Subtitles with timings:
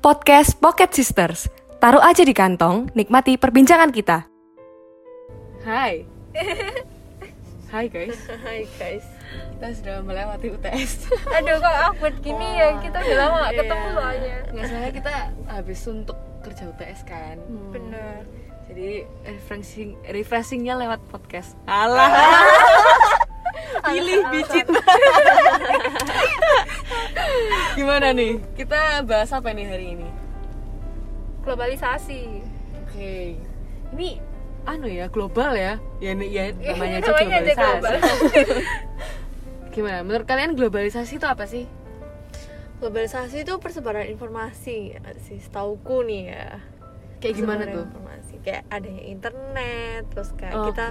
[0.00, 1.44] Podcast Pocket Sisters.
[1.76, 4.24] Taruh aja di kantong, nikmati perbincangan kita.
[5.60, 6.08] Hai.
[7.68, 9.04] Hai guys, Hai guys.
[9.28, 11.04] kita sudah melewati UTS.
[11.36, 12.80] Aduh kok awkward gini ya.
[12.80, 14.36] Kita udah lama gak ketemu soalnya.
[14.56, 15.14] Nggak salah kita
[15.52, 16.16] habis suntuk
[16.48, 17.36] kerja UTS kan.
[17.68, 18.24] Bener.
[18.72, 21.60] Jadi refreshing refreshingnya lewat podcast.
[21.68, 22.08] Alah.
[23.84, 24.64] Pilih bicit.
[27.80, 28.36] Gimana nih?
[28.60, 30.04] Kita bahas apa nih hari ini?
[31.40, 32.44] Globalisasi.
[32.84, 33.40] Oke.
[33.96, 34.08] Ini
[34.68, 35.80] anu ya, global ya.
[35.96, 38.36] Ya, ini- ya namanya aja Namanya aja globalisasi.
[39.72, 39.98] Gimana?
[40.04, 41.64] Menurut kalian globalisasi itu apa sih?
[42.84, 44.92] Globalisasi itu persebaran informasi
[45.24, 46.60] sih, setauku nih ya.
[47.24, 47.88] Kayak gimana tuh?
[47.88, 50.66] Informasi kayak adanya internet, terus kayak Oke.
[50.72, 50.86] kita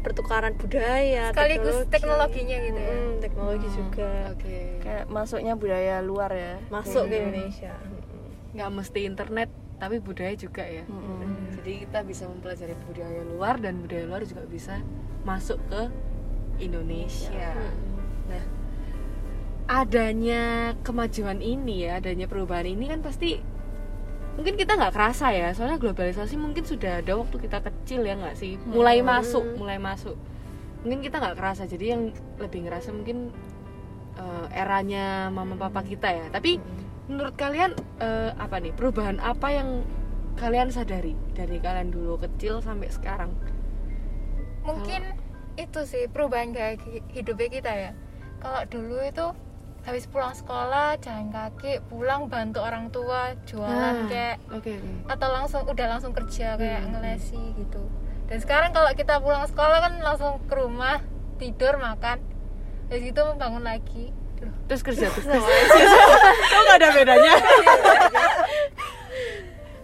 [0.00, 2.94] pertukaran budaya, Sekaligus teknologinya gitu ya.
[2.94, 4.80] Mm, teknologi juga Oke.
[4.80, 7.22] kayak masuknya budaya luar ya masuk ke Hmm.
[7.28, 7.74] Indonesia.
[8.56, 10.84] Nggak mesti internet, tapi budaya juga ya.
[11.60, 14.80] Jadi kita bisa mempelajari budaya luar dan budaya luar juga bisa
[15.22, 15.92] masuk ke
[16.56, 17.52] Indonesia.
[18.26, 18.44] Nah,
[19.66, 23.42] adanya kemajuan ini ya, adanya perubahan ini kan pasti
[24.36, 28.36] mungkin kita nggak kerasa ya, soalnya globalisasi mungkin sudah ada waktu kita kecil ya nggak
[28.36, 30.16] sih, mulai masuk, mulai masuk.
[30.84, 33.32] Mungkin kita nggak kerasa, jadi yang lebih ngerasa mungkin
[34.20, 36.26] eh, eranya mama papa kita ya.
[36.28, 36.60] Tapi
[37.08, 39.82] menurut kalian eh, apa nih perubahan apa yang
[40.36, 43.32] kalian sadari dari kalian dulu kecil sampai sekarang?
[44.68, 45.16] Mungkin
[45.56, 47.90] itu sih perubahan gaya hi- hidupnya kita ya.
[48.44, 49.26] Kalau dulu itu
[49.86, 54.90] habis pulang sekolah jalan kaki pulang bantu orang tua jualan Ah, kayak Oke oke.
[55.08, 56.90] atau langsung udah langsung kerja kayak Hmm.
[56.92, 57.82] ngelesi gitu
[58.26, 60.98] dan sekarang kalau kita pulang sekolah kan langsung ke rumah
[61.36, 62.18] tidur makan
[62.86, 65.24] dari situ bangun lagi Duh, Terus kerja terus.
[66.52, 67.32] Kok nggak ada bedanya?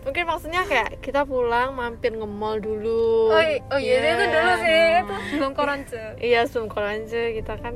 [0.02, 3.30] Mungkin maksudnya kayak kita pulang mampir nge-mall dulu.
[3.30, 3.38] oh,
[3.70, 4.28] oh iya itu Iya.
[4.28, 7.74] dulu sih itu belum koronce Iya, sebelum aja kita kan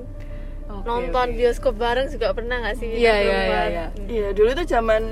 [0.86, 1.36] nonton oke.
[1.36, 2.88] bioskop bareng juga pernah nggak sih?
[2.88, 3.42] Iya, kita iya, keluar?
[3.42, 3.86] iya, iya.
[4.06, 5.02] iya dulu tuh zaman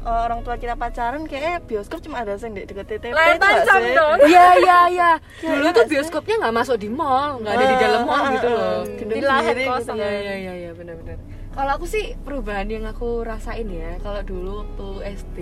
[0.00, 3.48] uh, orang tua kita pacaran kayak bioskop cuma ada yang di dekat TTP layar itu
[3.68, 3.92] sih?
[3.92, 5.10] dong Iya iya iya.
[5.38, 5.90] Dulu iya tuh sih?
[5.92, 8.80] bioskopnya nggak masuk di mall, nggak ada di Ah, dalam mall ah, gitu ah, loh.
[8.96, 9.96] gedung Di lahan sendiri kosong.
[9.96, 10.24] gitu Iya kan.
[10.24, 11.18] iya iya iya benar-benar.
[11.48, 15.38] Kalau aku sih perubahan yang aku rasain ya, kalau dulu waktu SD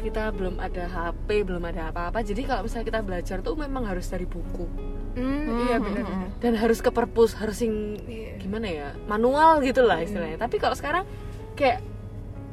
[0.00, 2.20] kita belum ada HP, belum ada apa-apa.
[2.20, 4.68] Jadi kalau misalnya kita belajar tuh memang harus dari buku
[5.14, 6.04] hmm, iya benar
[6.38, 7.96] dan harus ke perpus, harus yang
[8.36, 10.36] gimana ya, manual gitu lah istilahnya.
[10.36, 11.08] Tapi kalau sekarang
[11.56, 11.80] kayak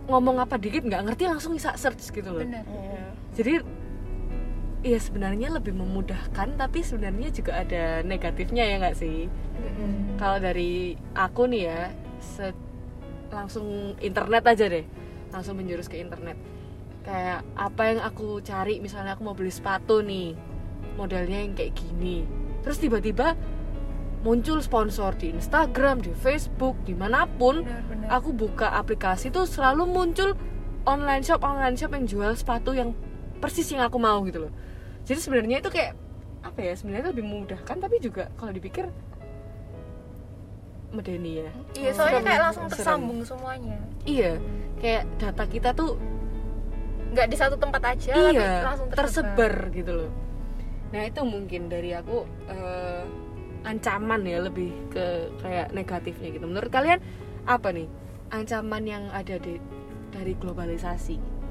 [0.07, 2.39] ngomong apa dikit nggak ngerti langsung bisa search gitu loh.
[2.43, 3.03] benar Iya.
[3.35, 3.53] jadi
[4.81, 9.27] ya sebenarnya lebih memudahkan tapi sebenarnya juga ada negatifnya ya nggak sih?
[10.17, 11.81] Kalau dari aku nih ya
[12.17, 12.57] se-
[13.29, 14.85] langsung internet aja deh.
[15.31, 16.35] Langsung menjurus ke internet.
[17.01, 20.33] Kayak apa yang aku cari misalnya aku mau beli sepatu nih
[20.97, 23.33] modelnya yang kayak gini terus tiba-tiba
[24.21, 28.07] muncul sponsor di Instagram di Facebook di mana pun benar benar.
[28.21, 30.37] Aku buka aplikasi tuh selalu muncul
[30.85, 32.93] online shop online shop yang jual sepatu yang
[33.41, 34.53] persis yang aku mau gitu loh.
[35.05, 35.97] Jadi sebenarnya itu kayak
[36.41, 38.89] apa ya sebenarnya lebih memudahkan tapi juga kalau dipikir
[40.93, 41.51] medeni ya.
[41.73, 42.27] Iya soalnya Serem.
[42.29, 42.77] kayak langsung Serem.
[42.77, 43.77] tersambung semuanya.
[44.05, 44.37] Iya
[44.81, 45.97] kayak data kita tuh
[47.11, 50.11] nggak di satu tempat aja tapi iya langsung tersebar gitu loh
[50.91, 53.03] nah itu mungkin dari aku eh,
[53.63, 56.99] ancaman ya lebih ke kayak negatifnya gitu menurut kalian
[57.47, 57.87] apa nih
[58.31, 59.59] ancaman yang ada di
[60.11, 61.41] dari globalisasi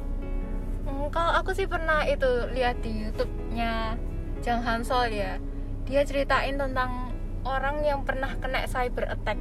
[0.90, 3.94] Hmm, kalau aku sih pernah itu lihat di YouTube-nya
[4.42, 5.38] Jang Hansol ya.
[5.86, 7.14] Dia ceritain tentang
[7.46, 9.38] orang yang pernah kena cyber attack.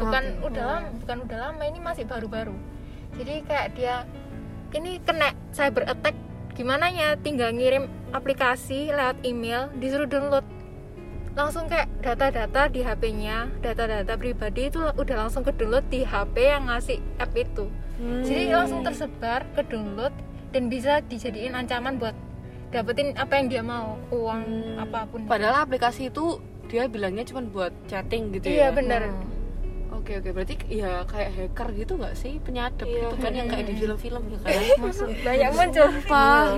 [0.00, 0.52] Bukan Oke.
[0.52, 2.56] udah lama, bukan udah lama ini masih baru-baru.
[3.16, 4.08] Jadi kayak dia
[4.72, 6.16] ini kena cyber attack
[6.56, 10.44] gimana ya tinggal ngirim aplikasi lewat email disuruh download.
[11.36, 16.64] Langsung kayak data-data di HP-nya data-data pribadi itu udah langsung ke download di HP yang
[16.72, 17.68] ngasih app itu.
[17.96, 20.12] Jadi langsung tersebar ke download
[20.52, 22.16] dan bisa dijadiin ancaman buat
[22.72, 24.42] dapetin apa yang dia mau uang
[24.80, 25.28] apa pun.
[25.28, 28.74] Padahal aplikasi itu dia bilangnya cuma buat chatting gitu iya ya.
[28.74, 29.12] bener.
[29.96, 30.28] Oke oke.
[30.32, 32.36] Berarti ya kayak hacker gitu nggak sih?
[32.42, 34.52] Penyadap Iya, gitu kan yang kayak di film-film ya kan?
[35.26, 35.88] banyak muncul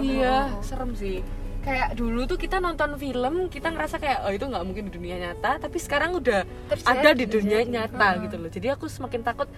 [0.02, 0.36] iya.
[0.64, 1.22] Serem sih.
[1.68, 5.16] Kayak dulu tuh kita nonton film kita ngerasa kayak oh itu nggak mungkin di dunia
[5.20, 6.88] nyata tapi sekarang udah Terjadi.
[6.88, 8.48] ada di dunia nyata gitu loh.
[8.48, 9.52] Jadi aku semakin takut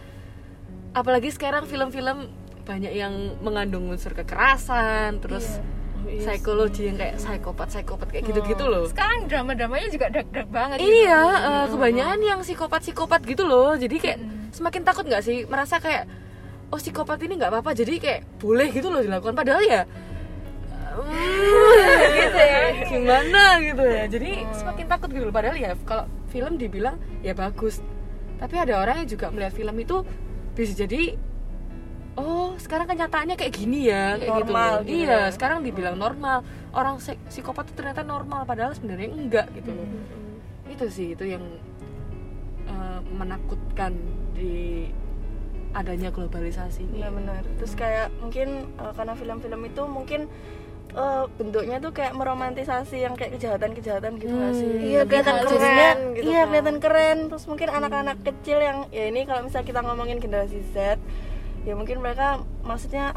[0.91, 2.27] apalagi sekarang film-film
[2.67, 5.63] banyak yang mengandung unsur kekerasan terus
[6.03, 8.91] psikologi yang kayak psikopat psikopat kayak gitu-gitu loh.
[8.91, 10.91] sekarang drama-dramanya juga dark-dark banget gitu.
[11.07, 13.79] Iya, eh, kebanyakan yang psikopat-psikopat gitu loh.
[13.79, 14.19] Jadi kayak
[14.51, 16.11] semakin takut nggak sih merasa kayak
[16.71, 19.83] oh psikopat ini nggak apa-apa jadi kayak boleh gitu loh dilakukan padahal ya
[20.97, 22.63] hmm, gitu ya.
[22.87, 24.05] Gimana gitu ya?
[24.11, 25.35] Jadi semakin takut gitu loh.
[25.35, 27.79] Padahal ya kalau film dibilang ya bagus.
[28.41, 30.03] Tapi ada orang yang juga melihat film itu
[30.57, 31.15] bisa jadi
[32.19, 34.53] oh sekarang kenyataannya kayak gini ya kayak gitu.
[34.53, 35.33] Normal gitu iya ya.
[35.33, 36.43] sekarang dibilang normal.
[36.71, 39.87] Orang psik- psikopat itu ternyata normal padahal sebenarnya enggak gitu loh.
[40.71, 41.45] Itu sih itu yang
[42.67, 43.95] eh, menakutkan
[44.35, 44.89] di
[45.71, 46.99] adanya globalisasi ini.
[46.99, 50.21] Benar-benar terus kayak mungkin uh, karena film-film itu mungkin
[50.95, 54.71] uh, bentuknya tuh kayak meromantisasi yang kayak kejahatan-kejahatan gitu nggak sih?
[54.95, 56.49] Iya, kelihatan keren jadinya, gitu iya kan.
[56.49, 57.19] kelihatan keren.
[57.31, 60.99] Terus mungkin anak-anak kecil yang ya ini kalau misalnya kita ngomongin generasi Z
[61.61, 63.13] ya mungkin mereka maksudnya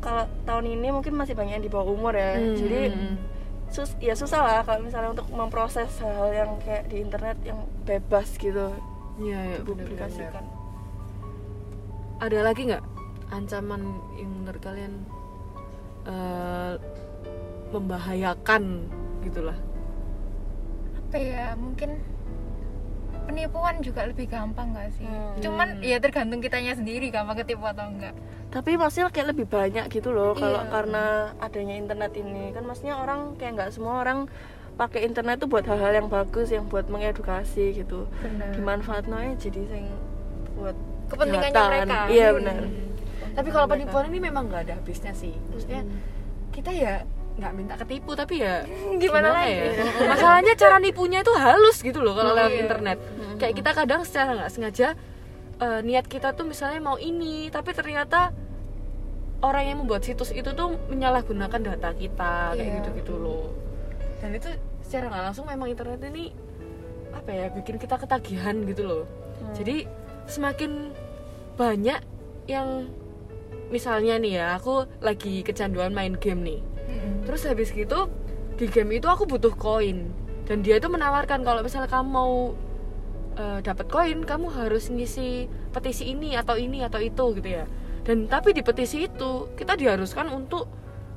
[0.00, 2.36] kalau tahun ini mungkin masih banyak yang di bawah umur ya.
[2.36, 2.56] Hmm.
[2.56, 2.80] jadi
[3.74, 8.38] sus ya susah lah kalau misalnya untuk memproses hal yang kayak di internet yang bebas
[8.38, 8.70] gitu.
[9.18, 10.44] Iya ya, dipublikasikan.
[12.22, 12.84] ada lagi nggak
[13.34, 13.82] ancaman
[14.16, 14.94] yang menurut kalian
[16.06, 16.72] eh,
[17.74, 18.86] membahayakan
[19.20, 19.58] gitulah.
[20.98, 21.98] Apa ya mungkin
[23.24, 25.08] penipuan juga lebih gampang nggak sih?
[25.08, 25.40] Hmm.
[25.40, 28.12] cuman ya tergantung kitanya sendiri gampang ketipu atau enggak
[28.52, 30.70] tapi maksudnya kayak lebih banyak gitu loh kalau Iya.
[30.70, 31.04] karena
[31.42, 32.54] adanya internet ini.
[32.54, 34.30] Kan maksudnya orang kayak nggak semua orang
[34.74, 38.06] pakai internet tuh buat hal-hal yang bagus yang buat mengedukasi gitu.
[38.22, 38.54] Benar.
[38.54, 39.90] Dimanfaatnya jadi sing
[40.54, 40.78] buat
[41.10, 41.82] kepentingannya kejahatan.
[41.82, 41.98] mereka.
[42.14, 42.36] Iya Hmm.
[42.38, 42.56] benar.
[43.34, 45.34] Tapi kalau penipuan ini memang nggak ada habisnya sih.
[45.50, 45.82] Maksudnya
[46.54, 47.02] kita ya
[47.34, 48.62] nggak minta ketipu tapi ya
[48.94, 49.58] Gimana lagi?
[49.74, 49.84] ya?
[50.06, 52.60] Masalahnya cara nipunya itu halus gitu loh kalau Oh, lewat iya.
[52.62, 52.98] internet.
[53.34, 54.88] Kayak kita kadang secara nggak sengaja
[55.56, 58.30] eh, niat kita tuh misalnya mau ini tapi ternyata
[59.40, 62.74] orang yang membuat situs itu tuh menyalahgunakan data kita kayak Iya.
[62.80, 63.50] gitu gitu loh.
[64.18, 64.48] Dan itu
[64.80, 66.30] secara nggak langsung memang internet ini
[67.10, 69.04] apa ya bikin kita ketagihan gitu loh.
[69.52, 69.86] Jadi
[70.24, 70.94] semakin
[71.54, 71.98] banyak
[72.46, 72.86] yang
[73.66, 76.60] misalnya nih ya aku lagi kecanduan main game nih
[77.24, 78.08] Terus habis gitu
[78.54, 80.10] di game itu aku butuh koin.
[80.44, 82.52] Dan dia itu menawarkan kalau misalnya kamu mau
[83.34, 87.64] eh, dapat koin kamu harus ngisi petisi ini atau ini atau itu gitu ya.
[88.04, 90.68] Dan tapi di petisi itu kita diharuskan untuk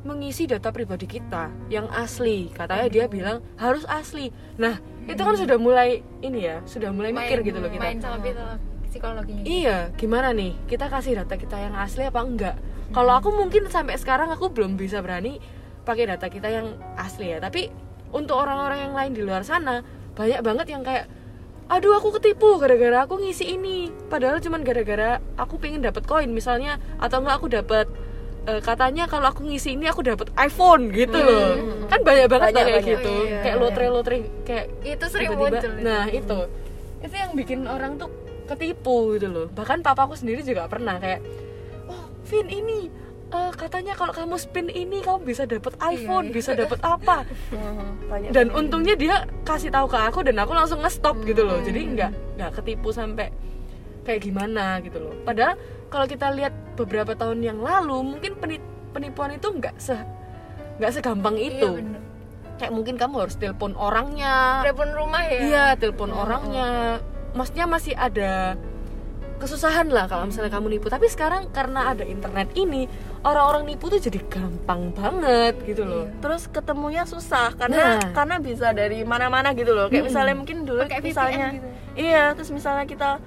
[0.08, 2.48] mengisi data pribadi kita yang asli.
[2.56, 4.32] Katanya dia bilang harus asli.
[4.56, 7.84] Nah itu kan sudah mulai ini ya sudah mulai mikir gitu loh kita.
[7.84, 9.44] main sama psikolo- psikologinya.
[9.44, 10.56] Iya, gimana nih?
[10.68, 12.56] Kita kasih data kita yang asli apa enggak?
[12.96, 15.44] Kalau aku mungkin sampai sekarang aku belum bisa berani
[15.88, 17.40] pakai data kita yang asli ya.
[17.40, 17.72] Tapi
[18.10, 19.80] untuk orang-orang yang lain di luar sana
[20.14, 21.08] banyak banget yang kayak
[21.68, 26.80] aduh aku ketipu gara-gara aku ngisi ini padahal cuman gara-gara aku pengen dapat koin misalnya
[26.98, 27.86] atau enggak aku dapat
[28.46, 32.64] eh, katanya kalau aku ngisi ini aku dapat iPhone gitu loh kan banyak banget Banyak,
[32.64, 32.92] kayak banyak.
[32.94, 33.40] gitu Oh, iya.
[33.44, 35.84] kayak lotre lotre kayak itu sering tiba-tiba- muncul itu.
[35.84, 36.40] nah itu
[36.98, 38.10] itu yang bikin orang tuh
[38.48, 41.20] ketipu gitu loh bahkan papaku sendiri juga pernah kayak
[41.86, 42.88] oh Vin ini
[43.28, 46.34] eh, katanya kalau kamu spin ini kamu bisa dapat iPhone iya.
[46.34, 47.28] bisa dapat apa
[48.12, 51.80] banyak dan untungnya dia kasih tahu ke aku dan aku langsung ngestop gitu loh jadi
[51.80, 51.94] Hmm.
[51.94, 53.28] nggak nggak ketipu sampai
[54.02, 59.34] kayak gimana gitu loh padahal kalau kita lihat beberapa tahun yang lalu mungkin peni- penipuan
[59.34, 59.96] itu nggak se
[60.78, 62.02] nggak segampang Iya, itu bener.
[62.56, 67.02] kayak mungkin kamu harus telepon orangnya telepon rumah ya Iya, telepon orangnya.
[67.30, 68.56] Maksudnya masih ada
[69.38, 70.88] kesusahan lah kalau misalnya kamu nipu.
[70.88, 72.90] Tapi sekarang karena ada internet ini,
[73.20, 76.06] orang-orang nipu tuh jadi gampang banget gitu loh.
[76.18, 78.12] terus ketemunya susah karena Nah.
[78.12, 81.68] karena bisa dari mana-mana gitu loh kayak misalnya mungkin dulu VPN misalnya gitu.
[81.98, 83.20] iya terus misalnya kita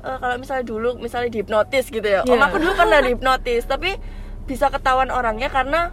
[0.00, 2.44] eh, kalau misalnya dulu misalnya dihipnotis gitu ya om Iya.
[2.44, 3.90] aku dulu pernah dihipnotis tapi
[4.42, 5.92] bisa ketahuan orangnya karena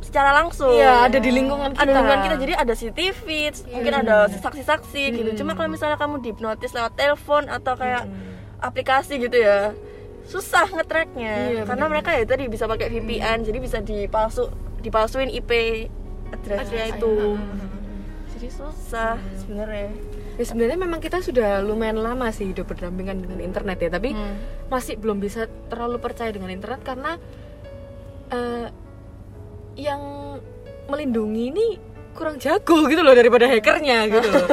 [0.00, 1.84] secara langsung Iya, ada di lingkungan ada kita.
[1.84, 3.26] di lingkungan kita jadi ada CCTV
[3.70, 5.38] mungkin ada saksi-saksi gitu Hmm.
[5.38, 8.04] cuma kalau misalnya kamu dihipnotis lewat telepon atau kayak
[8.60, 9.72] aplikasi gitu ya
[10.22, 11.92] susah ngetracknya Iya, karena bener.
[11.98, 14.46] mereka ya tadi bisa pakai VPN jadi bisa dipalsu
[14.78, 15.50] dipalsuin IP
[16.30, 17.66] addressnya Address, itu iya.
[18.30, 19.90] jadi susah sebenarnya
[20.38, 24.40] Ya sebenarnya memang kita sudah lumayan lama sih hidup berdampingan dengan internet ya, tapi Hmm.
[24.72, 27.20] masih belum bisa terlalu percaya dengan internet karena
[28.30, 28.72] eh,
[29.76, 30.00] yang
[30.88, 31.66] melindungi ini
[32.14, 34.46] kurang jago gitu loh daripada hackernya gitu loh.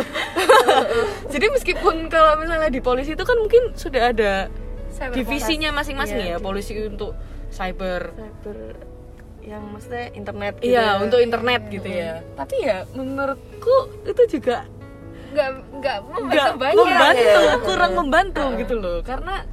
[1.34, 4.48] Jadi meskipun kalau misalnya di polisi itu kan mungkin sudah ada
[4.94, 7.14] Cyber divisinya masing-masing Iya, ya, polisi untuk
[7.54, 8.58] cyber cyber
[9.46, 10.92] yang maksudnya internet gitu Iya, ya.
[11.00, 12.14] untuk internet gitu ya.
[12.34, 13.76] Tapi ya menurutku
[14.10, 14.66] itu juga
[15.28, 17.56] nggak nggak membantu banyak membantu, ya.
[17.62, 18.98] kurang membantu gitu loh.
[19.06, 19.46] Karena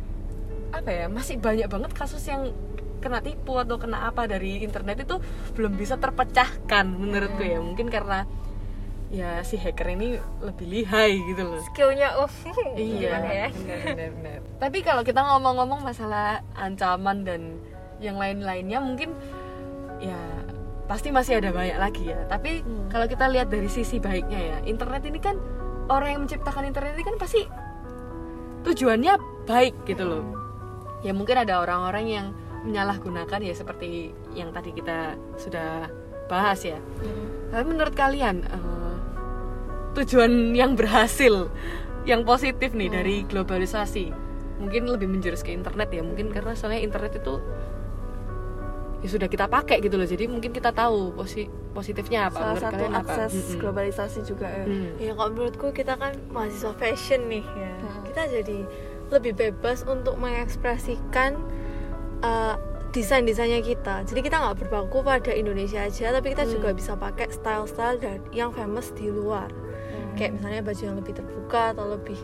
[0.75, 2.51] apa ya, masih banyak banget kasus yang
[3.05, 5.21] kena tipu atau kena apa dari internet itu
[5.53, 7.61] belum bisa terpecahkan menurutku ya.
[7.61, 8.25] Mungkin karena
[9.13, 11.61] ya si hacker ini lebih lihai gitu loh.
[11.71, 12.31] Skillnya oh
[12.75, 13.47] iya ya?
[14.59, 17.61] tapi kalau kita ngomong-ngomong masalah ancaman dan
[18.03, 19.15] yang lain-lainnya mungkin
[20.03, 20.19] ya
[20.85, 22.27] pasti masih ada banyak lagi ya.
[22.27, 22.89] Tapi Hmm.
[22.91, 25.39] kalau kita lihat dari sisi baiknya ya internet ini kan
[25.87, 27.45] orang yang menciptakan internet ini kan pasti
[28.65, 30.25] tujuannya baik gitu loh.
[31.05, 32.27] Ya mungkin ada orang-orang yang
[32.64, 35.88] menyalahgunakan ya seperti yang tadi kita sudah
[36.25, 36.80] bahas ya
[37.49, 38.97] tapi menurut kalian eh,
[39.94, 41.52] tujuan yang berhasil
[42.04, 44.11] yang positif nih dari globalisasi
[44.56, 47.37] mungkin lebih menjurus ke internet ya mungkin karena soalnya internet itu
[49.00, 51.44] ya sudah kita pakai gitu loh jadi mungkin kita tahu posi
[51.76, 53.61] positifnya apa salah menurut satu kalian apa akses Mm-mm.
[53.61, 54.90] globalisasi juga ya Hmm.
[54.97, 58.02] ya kalau menurutku kita kan mahasiswa fashion nih ya Hmm.
[58.09, 58.59] kita jadi
[59.12, 61.37] lebih bebas untuk mengekspresikan
[62.25, 62.57] uh,
[62.95, 64.07] desain-desainnya kita.
[64.09, 66.78] Jadi kita nggak berpaku pada Indonesia aja tapi kita juga Hmm.
[66.78, 69.50] bisa pakai style-style dan yang famous di luar.
[70.14, 72.19] Kayak misalnya baju yang lebih terbuka atau lebih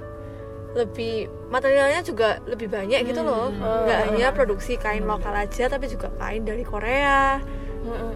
[0.71, 3.50] lebih materialnya juga lebih banyak gitu loh.
[3.50, 3.90] Hmm.
[3.90, 7.42] nggak hanya produksi kain lokal aja tapi juga kain dari Korea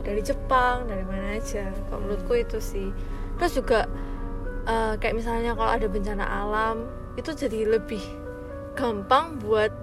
[0.07, 1.67] dari Jepang dari mana aja.
[1.91, 2.95] Kalau menurutku itu sih.
[3.43, 3.91] Terus juga
[4.71, 6.87] eh, kayak misalnya kalau ada bencana alam
[7.19, 8.03] itu jadi lebih
[8.79, 9.75] gampang buat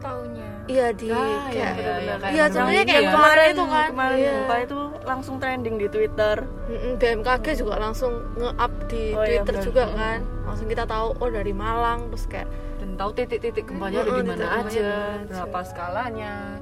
[0.00, 3.10] taunya iya di Ah, kayak iya, iya, kayak iya kemarin contohnya kayak ya.
[3.10, 4.32] kemarin itu kan kemarin iya.
[4.32, 9.54] gempa itu langsung trending di Twitter Mm-mm, BMKG juga langsung nge-up di Oh, iya, Twitter
[9.54, 9.64] benar.
[9.64, 12.48] juga kan langsung kita tahu oh dari Malang terus kayak
[12.80, 14.88] dan tahu titik-titik gempanya ada di mana aja,
[15.22, 16.56] berapa skalanya,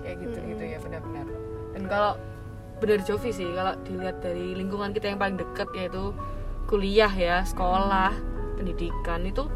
[0.00, 1.26] kayak gitu gitu ya benar-benar.
[1.72, 2.12] Dan kalau
[2.76, 6.12] benar Jovi sih, kalau dilihat dari lingkungan kita yang paling dekat yaitu
[6.66, 8.12] kuliah ya, sekolah,
[8.54, 9.48] pendidikan itu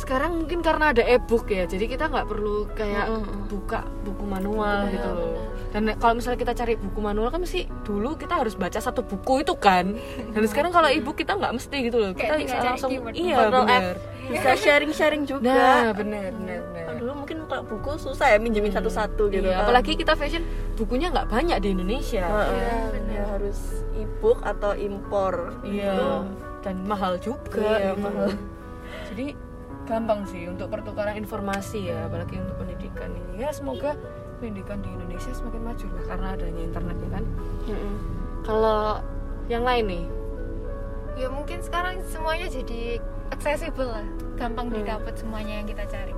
[0.00, 3.06] sekarang mungkin karena ada e-book ya, jadi kita nggak perlu kayak
[3.46, 5.28] buka buku manual Iya, gitu loh.
[5.28, 5.68] benar.
[5.70, 9.44] Dan kalau misalnya kita cari buku manual kan mesti dulu kita harus baca satu buku
[9.44, 9.94] itu kan.
[10.32, 12.10] Dan sekarang kalau e-book kita nggak mesti gitu loh.
[12.10, 13.94] Kita bisa langsung iya benar.
[14.30, 16.62] bisa sharing-sharing juga Nah, benar benar
[17.00, 19.64] dulu mungkin kalau buku susah ya minjemin satu-satu gitu Iya, kan.
[19.64, 20.44] apalagi kita fashion
[20.76, 22.22] bukunya nggak banyak di Indonesia.
[22.22, 23.24] Iya, ya benar.
[23.34, 23.58] harus
[23.96, 26.22] e-book atau impor Iya.
[26.60, 27.58] Dan mahal juga.
[27.74, 28.04] Iya, gitu.
[28.04, 28.28] mahal.
[29.10, 29.26] Jadi
[29.88, 33.42] gampang sih untuk pertukaran informasi ya, apalagi untuk pendidikan ini.
[33.44, 33.96] Ya semoga
[34.38, 37.24] pendidikan di Indonesia semakin maju lah karena adanya internet ya kan.
[37.68, 37.94] Mm-mm.
[38.46, 38.82] Kalau
[39.50, 40.04] yang lain nih,
[41.18, 44.06] ya mungkin sekarang semuanya jadi accessible lah
[44.38, 46.14] gampang didapat semuanya yang kita cari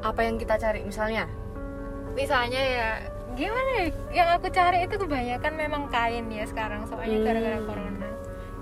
[0.00, 1.26] apa yang kita cari misalnya?
[2.16, 2.88] misalnya ya
[3.36, 7.26] gimana ya yang aku cari itu kebanyakan memang kain ya sekarang soalnya Hmm.
[7.28, 8.08] gara-gara corona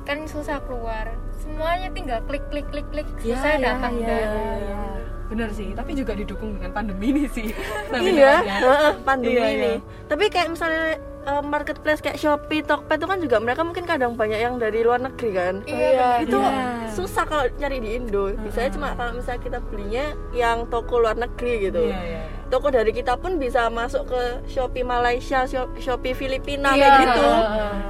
[0.03, 4.27] kan susah keluar semuanya tinggal klik klik klik klik Ya, susah ya, datang ya, dan
[4.27, 4.77] ya, ya.
[5.25, 7.49] Bener sih, tapi juga didukung dengan pandemi ini sih.
[7.97, 10.05] iya heeh, pandemi Iya, ini iya.
[10.05, 14.37] tapi kayak misalnya eh, marketplace kayak Shopee, Tokped itu kan juga mereka mungkin kadang banyak
[14.39, 16.89] yang dari luar negeri kan Iya, itu Iya.
[16.89, 21.53] susah kalau cari di Indo biasanya cuma kalau misalnya kita belinya yang toko luar negeri
[21.65, 22.23] gitu Iya, iya.
[22.47, 26.85] toko dari kita pun bisa masuk ke Shopee Malaysia, Shop- Shopee Filipina Iya.
[26.85, 27.29] kayak gitu.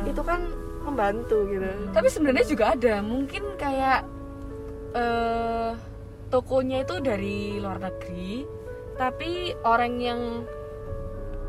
[0.08, 0.40] Itu kan
[0.94, 1.66] membantu gitu.
[1.90, 4.00] Tapi sebenarnya juga ada, mungkin kayak
[4.94, 5.70] eh
[6.30, 8.46] tokonya itu dari luar negeri,
[8.94, 10.20] tapi orang yang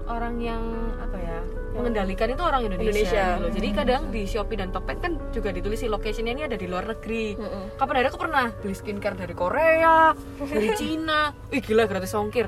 [0.05, 0.61] orang yang
[1.01, 1.39] apa ya
[1.73, 3.25] mengendalikan itu orang Indonesia, Indonesia.
[3.41, 3.47] gitu.
[3.57, 6.85] Jadi kadang di Shopee dan Tokped kan juga ditulis sih locationnya ini ada di luar
[6.89, 7.33] negeri.
[7.77, 11.33] Kapan ada aku pernah beli skincare dari Korea, dari Cina.
[11.49, 12.47] Wih gila gratis ongkir.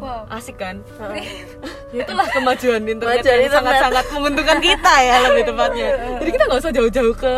[0.00, 0.80] Wow Asik kan?
[1.94, 5.88] ya itulah kemajuan internet Kemajuan yang sangat-sangat menguntungkan kita ya lebih tepatnya.
[6.18, 7.34] Jadi kita nggak usah jauh-jauh ke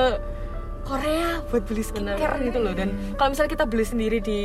[0.83, 2.75] Korea buat beli skincare gitu loh.
[2.75, 4.41] Dan kalau misalnya kita beli sendiri di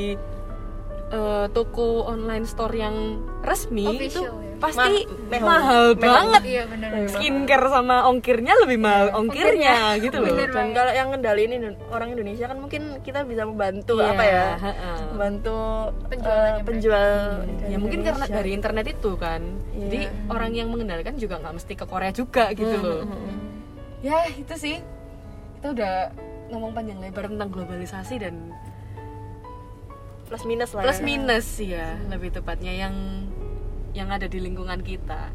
[1.12, 4.46] eh, toko online store yang resmi itu Official ya?
[4.57, 6.01] Pasti Ma- mahal mehong.
[6.01, 6.41] banget.
[6.43, 10.29] iya benar Skincare sama ongkirnya lebih mahal ongkirnya gitu loh.
[10.29, 10.49] Bener.
[10.49, 14.45] Dan kalau yang ngendaliin Indo- orang Indonesia kan mungkin kita bisa membantu Iya, apa ya?
[14.57, 14.97] heeh.
[15.09, 15.57] Membantu
[16.09, 17.09] eh, penjual
[17.45, 19.81] dari ya mungkin karena dari internet itu kan Iya.
[19.83, 23.01] jadi orang yang mengendalikan juga nggak mesti ke Korea juga gitu loh
[23.99, 24.77] ya itu sih
[25.57, 25.93] kita udah
[26.47, 28.53] ngomong panjang lebar tentang globalisasi dan
[30.23, 30.83] plus minus lah.
[30.83, 31.03] plus ya.
[31.03, 32.95] minus ya lebih tepatnya yang
[33.97, 35.33] yang ada di lingkungan kita.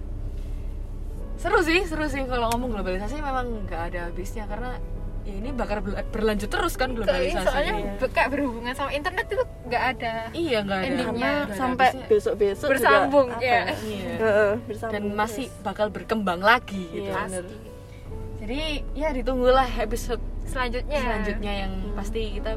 [1.34, 4.78] Seru sih seru sih kalau ngomong globalisasi memang nggak ada habisnya karena
[5.22, 7.46] ya ini bakal berla- berlanjut terus kan Soalnya- globalisasi.
[7.46, 7.72] soalnya
[8.08, 10.86] kayak berhubungan sama internet itu nggak ada iya nggak ada.
[10.88, 11.32] endingnya.
[11.40, 13.38] ada sampai besok-besok juga Bersambung, apa?
[13.40, 13.62] ya.
[13.76, 14.10] Iya.
[14.16, 17.44] Heeh, bersambung dan masih bakal berkembang lagi gitu Iya, bener.
[18.38, 18.60] jadi
[18.94, 20.98] ya ditunggulah episode selanjutnya.
[21.00, 22.52] selanjutnya yang pasti kita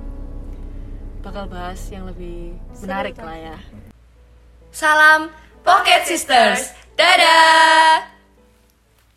[1.22, 3.58] bakal bahas yang lebih menarik lah ya.
[4.70, 5.30] Salam
[5.66, 6.70] Pocket Sisters.
[6.94, 8.15] Dadah.